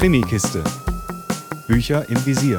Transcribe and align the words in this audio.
Krimikiste. 0.00 0.64
Bücher 1.68 2.08
im 2.08 2.16
Visier. 2.24 2.56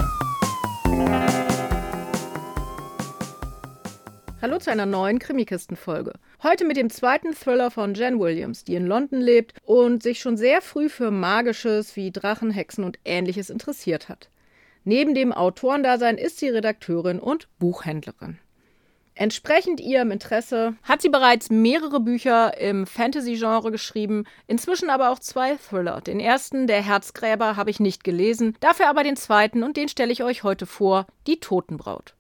Hallo 4.40 4.60
zu 4.60 4.70
einer 4.70 4.86
neuen 4.86 5.18
Krimikisten-Folge. 5.18 6.14
Heute 6.44 6.66
mit 6.66 6.78
dem 6.78 6.92
zweiten 6.92 7.34
Thriller 7.34 7.72
von 7.72 7.96
Jen 7.96 8.20
Williams, 8.20 8.64
die 8.64 8.76
in 8.76 8.86
London 8.86 9.22
lebt 9.22 9.56
und 9.66 10.04
sich 10.04 10.20
schon 10.20 10.38
sehr 10.38 10.62
früh 10.62 10.88
für 10.88 11.10
Magisches 11.10 11.96
wie 11.96 12.12
Drachen, 12.12 12.52
Hexen 12.52 12.84
und 12.84 13.00
ähnliches 13.06 13.50
interessiert 13.50 14.08
hat. 14.08 14.30
Neben 14.84 15.16
dem 15.16 15.34
Autorendasein 15.34 16.20
ist 16.20 16.38
sie 16.38 16.50
Redakteurin 16.50 17.18
und 17.20 17.48
Buchhändlerin. 17.58 18.38
Entsprechend 19.14 19.82
ihrem 19.82 20.10
Interesse 20.10 20.76
hat 20.84 21.02
sie 21.02 21.10
bereits 21.10 21.50
mehrere 21.50 22.00
Bücher 22.00 22.58
im 22.58 22.88
Fantasy-Genre 22.88 23.70
geschrieben, 23.72 24.26
inzwischen 24.48 24.90
aber 24.90 25.10
auch 25.10 25.20
zwei 25.20 25.58
Thriller. 25.58 26.02
Den 26.02 26.20
ersten, 26.20 26.66
Der 26.66 26.82
Herzgräber, 26.82 27.56
habe 27.58 27.70
ich 27.70 27.80
nicht 27.80 28.04
gelesen, 28.04 28.56
dafür 28.62 28.88
aber 28.88 29.04
den 29.04 29.18
zweiten 29.18 29.64
und 29.64 29.76
den 29.78 29.90
stelle 29.90 30.12
ich 30.12 30.24
euch 30.24 30.44
heute 30.44 30.66
vor, 30.66 31.08
Die 31.28 31.40
Totenbraut. 31.40 32.16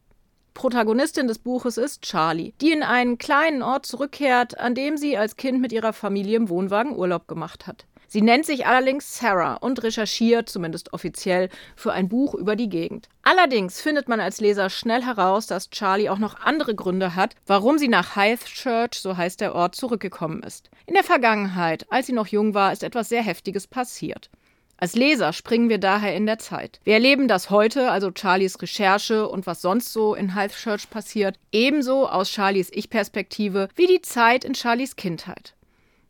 Protagonistin 0.54 1.28
des 1.28 1.40
Buches 1.40 1.78
ist 1.78 2.02
Charlie, 2.02 2.54
die 2.60 2.72
in 2.72 2.84
einen 2.84 3.18
kleinen 3.18 3.64
Ort 3.64 3.86
zurückkehrt, 3.86 4.60
an 4.60 4.76
dem 4.76 4.98
sie 4.98 5.18
als 5.18 5.38
Kind 5.38 5.62
mit 5.62 5.72
ihrer 5.72 5.94
Familie 5.94 6.36
im 6.36 6.50
Wohnwagen 6.50 6.96
Urlaub 6.96 7.28
gemacht 7.28 7.68
hat. 7.68 7.86
Sie 8.14 8.22
nennt 8.22 8.46
sich 8.46 8.66
allerdings 8.66 9.18
Sarah 9.18 9.54
und 9.54 9.84
recherchiert, 9.84 10.50
zumindest 10.50 10.92
offiziell, 10.92 11.48
für 11.78 11.94
ein 11.94 12.10
Buch 12.10 12.34
über 12.34 12.58
die 12.58 12.68
Gegend. 12.68 13.08
Allerdings 13.24 13.80
findet 13.80 14.10
man 14.10 14.20
als 14.20 14.42
Leser 14.42 14.70
schnell 14.70 15.02
heraus, 15.02 15.48
dass 15.48 15.70
Charlie 15.70 16.10
auch 16.10 16.18
noch 16.18 16.36
andere 16.42 16.76
Gründe 16.76 17.16
hat, 17.16 17.36
warum 17.48 17.78
sie 17.78 17.88
nach 17.88 18.18
Hythe 18.18 18.44
Church, 18.48 18.96
so 18.96 19.16
heißt 19.16 19.40
der 19.40 19.56
Ort, 19.56 19.76
zurückgekommen 19.76 20.44
ist. 20.44 20.70
In 20.88 20.94
der 20.94 21.06
Vergangenheit, 21.06 21.86
als 21.90 22.08
sie 22.08 22.12
noch 22.12 22.28
jung 22.28 22.54
war, 22.54 22.74
ist 22.74 22.84
etwas 22.84 23.08
sehr 23.08 23.24
Heftiges 23.24 23.66
passiert. 23.66 24.30
Als 24.76 24.94
Leser 24.94 25.32
springen 25.32 25.70
wir 25.70 25.78
daher 25.78 26.14
in 26.14 26.26
der 26.26 26.38
Zeit. 26.38 26.82
Wir 26.84 26.96
erleben 26.96 27.30
das 27.30 27.50
heute, 27.50 27.92
also 27.92 28.12
Charlies 28.14 28.62
Recherche 28.62 29.30
und 29.30 29.48
was 29.48 29.62
sonst 29.62 29.94
so 29.94 30.16
in 30.16 30.36
Hythe 30.36 30.56
Church 30.56 30.90
passiert, 30.90 31.40
ebenso 31.54 32.10
aus 32.10 32.30
Charlies 32.30 32.72
Ich-Perspektive 32.74 33.70
wie 33.76 33.88
die 33.88 34.02
Zeit 34.02 34.44
in 34.44 34.54
Charlies 34.54 34.98
Kindheit. 34.98 35.54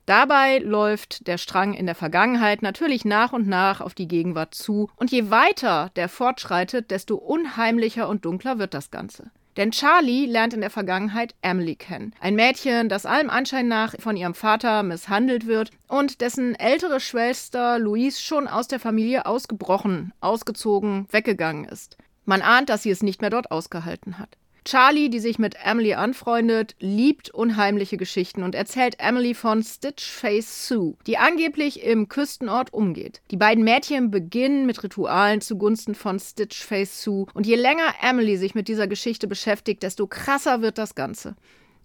Dabei 0.05 0.57
läuft 0.57 1.27
der 1.27 1.38
Strang 1.38 1.73
in 1.73 1.85
der 1.85 1.95
Vergangenheit 1.95 2.61
natürlich 2.61 3.05
nach 3.05 3.33
und 3.33 3.47
nach 3.47 3.81
auf 3.81 3.94
die 3.94 4.08
Gegenwart 4.08 4.55
zu, 4.55 4.89
und 4.95 5.11
je 5.11 5.30
weiter 5.30 5.91
der 5.95 6.09
fortschreitet, 6.09 6.91
desto 6.91 7.16
unheimlicher 7.16 8.09
und 8.09 8.25
dunkler 8.25 8.58
wird 8.58 8.73
das 8.73 8.91
Ganze. 8.91 9.31
Denn 9.58 9.71
Charlie 9.71 10.27
lernt 10.27 10.53
in 10.53 10.61
der 10.61 10.69
Vergangenheit 10.69 11.35
Emily 11.41 11.75
kennen. 11.75 12.13
Ein 12.21 12.35
Mädchen, 12.35 12.88
das 12.88 13.05
allem 13.05 13.30
Anschein 13.30 13.67
nach 13.67 13.93
von 13.99 14.16
ihrem 14.16 14.33
Vater 14.33 14.81
misshandelt 14.81 15.45
wird 15.45 15.71
und 15.88 16.21
dessen 16.21 16.55
ältere 16.55 16.99
Schwester 17.02 17.77
Louise 17.77 18.21
schon 18.21 18.47
aus 18.47 18.69
der 18.69 18.80
Familie 18.80 19.25
ausgebrochen, 19.25 20.13
ausgezogen, 20.21 21.05
weggegangen 21.11 21.65
ist. 21.65 21.97
Man 22.23 22.41
ahnt, 22.41 22.69
dass 22.69 22.83
sie 22.83 22.91
es 22.91 23.03
nicht 23.03 23.19
mehr 23.19 23.30
dort 23.30 23.52
ausgehalten 23.52 24.19
hat. 24.19 24.38
Charlie, 24.64 25.09
die 25.09 25.20
sich 25.20 25.40
mit 25.40 25.56
Emily 25.64 25.95
anfreundet, 25.95 26.76
liebt 26.80 27.31
unheimliche 27.31 27.98
Geschichten 27.98 28.44
und 28.44 28.54
erzählt 28.54 29.00
Emily 29.00 29.34
von 29.34 29.64
Stitchface 29.64 30.67
Sue, 30.67 30.95
die 31.08 31.17
angeblich 31.17 31.84
im 31.84 32.09
Küstenort 32.09 32.72
umgeht. 32.72 33.22
Die 33.32 33.38
beiden 33.38 33.64
Mädchen 33.64 34.12
beginnen 34.12 34.67
mit 34.67 34.84
Ritualen 34.84 35.42
zugunsten 35.42 35.95
von 35.95 36.20
Stitchface 36.20 37.02
Sue 37.02 37.26
und 37.34 37.48
je 37.48 37.56
länger 37.56 37.95
Emily 38.04 38.38
sich 38.38 38.54
mit 38.54 38.67
dieser 38.67 38.88
Geschichte 38.88 39.28
beschäftigt, 39.28 39.82
desto 39.82 40.06
krasser 40.06 40.62
wird 40.62 40.78
das 40.78 40.94
Ganze. 40.94 41.36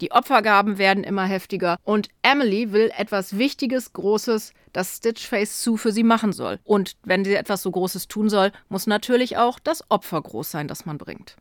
Die 0.03 0.13
Opfergaben 0.13 0.77
werden 0.77 1.03
immer 1.03 1.25
heftiger 1.25 1.79
und 1.83 2.11
Emily 2.21 2.73
will 2.73 2.93
etwas 2.95 3.39
Wichtiges, 3.39 3.95
Großes, 3.95 4.53
das 4.75 4.99
Stitchface 4.99 5.65
Sue 5.65 5.79
für 5.79 5.93
sie 5.93 6.03
machen 6.03 6.35
soll. 6.35 6.59
Und 6.63 6.99
wenn 7.05 7.25
sie 7.25 7.35
etwas 7.35 7.63
so 7.63 7.71
Großes 7.71 8.07
tun 8.07 8.29
soll, 8.29 8.53
muss 8.69 8.87
natürlich 8.87 9.39
auch 9.39 9.59
das 9.59 9.91
Opfer 9.91 10.21
groß 10.21 10.51
sein, 10.51 10.69
das 10.69 10.85
man 10.85 10.99
bringt. 10.99 11.37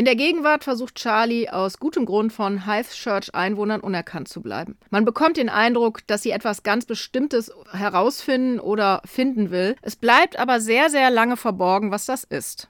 In 0.00 0.06
der 0.06 0.16
Gegenwart 0.16 0.64
versucht 0.64 0.94
Charlie 0.94 1.50
aus 1.50 1.78
gutem 1.78 2.06
Grund 2.06 2.32
von 2.32 2.64
Hythe 2.64 2.94
Church 2.94 3.34
Einwohnern 3.34 3.82
unerkannt 3.82 4.28
zu 4.28 4.40
bleiben. 4.40 4.78
Man 4.88 5.04
bekommt 5.04 5.36
den 5.36 5.50
Eindruck, 5.50 6.06
dass 6.06 6.22
sie 6.22 6.30
etwas 6.30 6.62
ganz 6.62 6.86
Bestimmtes 6.86 7.52
herausfinden 7.70 8.60
oder 8.60 9.02
finden 9.04 9.50
will. 9.50 9.76
Es 9.82 9.96
bleibt 9.96 10.38
aber 10.38 10.58
sehr, 10.58 10.88
sehr 10.88 11.10
lange 11.10 11.36
verborgen, 11.36 11.90
was 11.90 12.06
das 12.06 12.24
ist. 12.24 12.68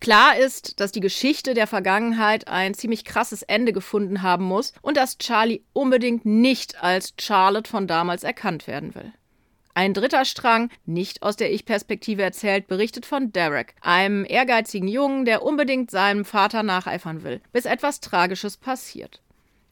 Klar 0.00 0.36
ist, 0.36 0.80
dass 0.80 0.92
die 0.92 1.00
Geschichte 1.00 1.54
der 1.54 1.66
Vergangenheit 1.66 2.46
ein 2.46 2.74
ziemlich 2.74 3.06
krasses 3.06 3.42
Ende 3.42 3.72
gefunden 3.72 4.20
haben 4.20 4.44
muss 4.44 4.74
und 4.82 4.98
dass 4.98 5.16
Charlie 5.16 5.62
unbedingt 5.72 6.26
nicht 6.26 6.84
als 6.84 7.14
Charlotte 7.18 7.70
von 7.70 7.86
damals 7.86 8.22
erkannt 8.22 8.66
werden 8.66 8.94
will. 8.94 9.14
Ein 9.76 9.92
dritter 9.92 10.24
Strang, 10.24 10.70
nicht 10.86 11.24
aus 11.24 11.34
der 11.34 11.52
Ich-Perspektive 11.52 12.22
erzählt, 12.22 12.68
berichtet 12.68 13.06
von 13.06 13.32
Derek, 13.32 13.74
einem 13.80 14.24
ehrgeizigen 14.24 14.86
Jungen, 14.86 15.24
der 15.24 15.42
unbedingt 15.42 15.90
seinem 15.90 16.24
Vater 16.24 16.62
nacheifern 16.62 17.24
will, 17.24 17.40
bis 17.52 17.64
etwas 17.64 17.98
Tragisches 17.98 18.56
passiert. 18.56 19.20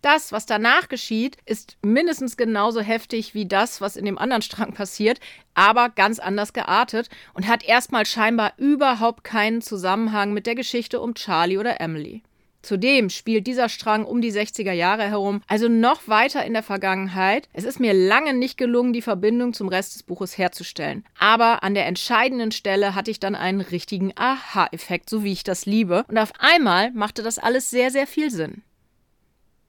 Das, 0.01 0.33
was 0.33 0.47
danach 0.47 0.89
geschieht, 0.89 1.37
ist 1.47 1.77
mindestens 1.83 2.37
genauso 2.37 2.81
heftig 2.81 3.35
wie 3.35 3.47
das, 3.47 3.81
was 3.81 3.95
in 3.95 4.05
dem 4.05 4.19
anderen 4.19 4.43
Strang 4.43 4.73
passiert, 4.75 5.21
aber 5.55 5.91
ganz 5.91 6.19
anders 6.19 6.53
geartet 6.53 7.09
und 7.35 7.47
hat 7.47 7.63
erstmal 7.63 8.05
scheinbar 8.05 8.55
überhaupt 8.57 9.23
keinen 9.23 9.63
Zusammenhang 9.63 10.33
mit 10.33 10.49
der 10.49 10.57
Geschichte 10.57 11.01
um 11.01 11.15
Charlie 11.15 11.59
oder 11.59 11.81
Emily. 11.81 12.25
Zudem 12.63 13.11
spielt 13.11 13.47
dieser 13.47 13.69
Strang 13.69 14.05
um 14.05 14.21
die 14.21 14.33
60er 14.33 14.73
Jahre 14.73 15.03
herum, 15.03 15.43
also 15.49 15.69
noch 15.69 16.07
weiter 16.07 16.45
in 16.45 16.53
der 16.53 16.63
Vergangenheit. 16.63 17.49
Es 17.53 17.65
ist 17.65 17.81
mir 17.81 17.93
lange 17.93 18.35
nicht 18.35 18.57
gelungen, 18.57 18.93
die 18.93 19.03
Verbindung 19.03 19.53
zum 19.53 19.69
Rest 19.69 19.97
des 19.97 20.05
Buches 20.05 20.39
herzustellen. 20.39 21.05
Aber 21.19 21.65
an 21.65 21.75
der 21.75 21.87
entscheidenden 21.87 22.53
Stelle 22.53 22.95
hatte 22.95 23.11
ich 23.11 23.19
dann 23.19 23.35
einen 23.35 23.61
richtigen 23.61 24.13
Aha-Effekt, 24.17 25.11
so 25.11 25.25
wie 25.25 25.33
ich 25.33 25.43
das 25.43 25.67
liebe. 25.67 26.05
Und 26.09 26.19
auf 26.19 26.33
einmal 26.39 26.93
machte 26.93 27.23
das 27.23 27.39
alles 27.39 27.71
sehr, 27.71 27.91
sehr 27.91 28.07
viel 28.07 28.31
Sinn. 28.31 28.63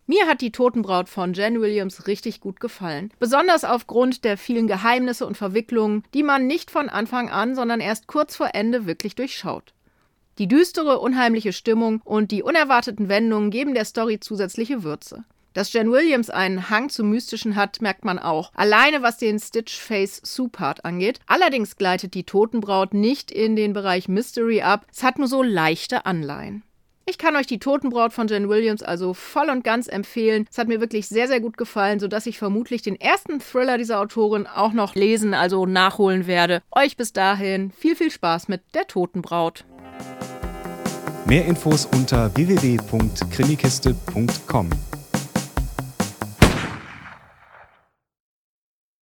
Mir 0.05 0.27
hat 0.27 0.41
die 0.41 0.51
Totenbraut 0.51 1.07
von 1.07 1.33
Jen 1.33 1.61
Williams 1.61 2.07
richtig 2.07 2.41
gut 2.41 2.59
gefallen. 2.59 3.09
Besonders 3.19 3.63
aufgrund 3.63 4.25
der 4.25 4.37
vielen 4.37 4.67
Geheimnisse 4.67 5.25
und 5.25 5.37
Verwicklungen, 5.37 6.03
die 6.13 6.23
man 6.23 6.45
nicht 6.45 6.71
von 6.71 6.89
Anfang 6.89 7.29
an, 7.29 7.55
sondern 7.55 7.79
erst 7.79 8.07
kurz 8.07 8.35
vor 8.35 8.49
Ende 8.53 8.85
wirklich 8.85 9.15
durchschaut. 9.15 9.73
Die 10.39 10.47
düstere, 10.47 10.99
unheimliche 10.99 11.53
Stimmung 11.53 12.01
und 12.03 12.31
die 12.31 12.43
unerwarteten 12.43 13.09
Wendungen 13.09 13.51
geben 13.51 13.73
der 13.73 13.85
Story 13.85 14.19
zusätzliche 14.19 14.83
Würze. 14.83 15.25
Dass 15.53 15.71
Jen 15.71 15.91
Williams 15.91 16.31
einen 16.31 16.71
Hang 16.71 16.89
zum 16.89 17.11
Mystischen 17.11 17.55
hat, 17.55 17.79
merkt 17.79 18.05
man 18.05 18.17
auch. 18.17 18.51
Alleine 18.55 19.03
was 19.03 19.19
den 19.19 19.39
Stitch-Face 19.39 20.21
Sue-Part 20.23 20.83
angeht. 20.83 21.19
Allerdings 21.27 21.75
gleitet 21.75 22.15
die 22.15 22.23
Totenbraut 22.23 22.95
nicht 22.95 23.31
in 23.31 23.55
den 23.55 23.73
Bereich 23.73 24.07
Mystery 24.07 24.63
ab. 24.63 24.87
Es 24.91 25.03
hat 25.03 25.19
nur 25.19 25.27
so 25.27 25.43
leichte 25.43 26.07
Anleihen. 26.07 26.63
Ich 27.05 27.17
kann 27.17 27.35
euch 27.35 27.47
die 27.47 27.59
Totenbraut 27.59 28.13
von 28.13 28.29
Jen 28.29 28.47
Williams 28.47 28.81
also 28.81 29.13
voll 29.13 29.49
und 29.49 29.65
ganz 29.65 29.89
empfehlen. 29.89 30.47
Es 30.49 30.57
hat 30.57 30.69
mir 30.69 30.79
wirklich 30.79 31.09
sehr, 31.09 31.27
sehr 31.27 31.41
gut 31.41 31.57
gefallen, 31.57 31.99
sodass 31.99 32.25
ich 32.27 32.37
vermutlich 32.37 32.81
den 32.81 32.97
ersten 32.99 33.41
Thriller 33.41 33.77
dieser 33.77 33.99
Autorin 33.99 34.47
auch 34.47 34.71
noch 34.71 34.95
lesen, 34.95 35.33
also 35.33 35.65
nachholen 35.65 36.27
werde. 36.27 36.61
Euch 36.71 36.95
bis 36.95 37.11
dahin 37.11 37.71
viel, 37.71 37.97
viel 37.97 38.09
Spaß 38.09 38.47
mit 38.47 38.61
der 38.73 38.87
Totenbraut. 38.87 39.65
Mehr 41.25 41.45
Infos 41.45 41.85
unter 41.85 42.33
www.krimikiste.com. 42.35 44.69